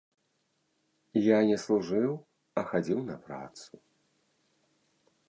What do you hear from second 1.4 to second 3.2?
не служыў, а хадзіў на